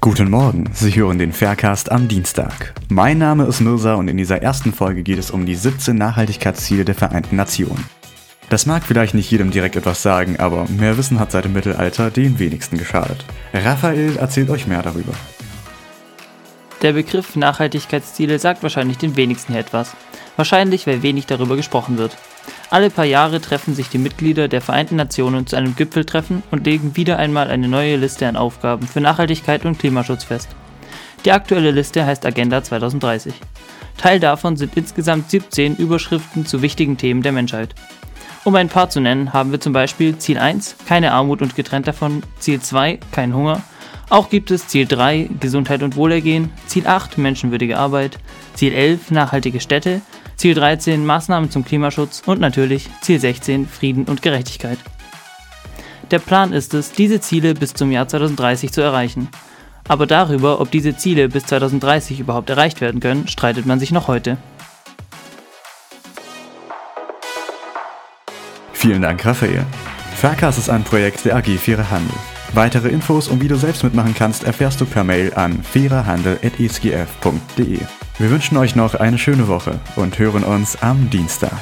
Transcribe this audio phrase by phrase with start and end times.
[0.00, 2.72] Guten Morgen, Sie hören den Faircast am Dienstag.
[2.88, 6.84] Mein Name ist Mirza und in dieser ersten Folge geht es um die 17 Nachhaltigkeitsziele
[6.84, 7.84] der Vereinten Nationen.
[8.48, 12.12] Das mag vielleicht nicht jedem direkt etwas sagen, aber mehr Wissen hat seit dem Mittelalter
[12.12, 13.24] den wenigsten geschadet.
[13.52, 15.12] Raphael erzählt euch mehr darüber.
[16.80, 19.96] Der Begriff Nachhaltigkeitsziele sagt wahrscheinlich den wenigsten hier etwas.
[20.36, 22.16] Wahrscheinlich, weil wenig darüber gesprochen wird.
[22.70, 26.96] Alle paar Jahre treffen sich die Mitglieder der Vereinten Nationen zu einem Gipfeltreffen und legen
[26.96, 30.48] wieder einmal eine neue Liste an Aufgaben für Nachhaltigkeit und Klimaschutz fest.
[31.24, 33.34] Die aktuelle Liste heißt Agenda 2030.
[33.96, 37.74] Teil davon sind insgesamt 17 Überschriften zu wichtigen Themen der Menschheit.
[38.44, 41.88] Um ein paar zu nennen, haben wir zum Beispiel Ziel 1, keine Armut und getrennt
[41.88, 43.62] davon, Ziel 2, kein Hunger,
[44.10, 48.18] auch gibt es Ziel 3, Gesundheit und Wohlergehen, Ziel 8, menschenwürdige Arbeit,
[48.54, 50.00] Ziel 11, nachhaltige Städte,
[50.38, 54.78] Ziel 13, Maßnahmen zum Klimaschutz und natürlich Ziel 16, Frieden und Gerechtigkeit.
[56.12, 59.28] Der Plan ist es, diese Ziele bis zum Jahr 2030 zu erreichen.
[59.88, 64.06] Aber darüber, ob diese Ziele bis 2030 überhaupt erreicht werden können, streitet man sich noch
[64.06, 64.38] heute.
[68.72, 69.66] Vielen Dank, Raphael.
[70.14, 72.14] Faircast ist ein Projekt der AG Faire Handel.
[72.54, 77.80] Weitere Infos und wie du selbst mitmachen kannst, erfährst du per Mail an fairerhandel.esgf.de.
[78.18, 81.60] Wir wünschen euch noch eine schöne Woche und hören uns am Dienstag.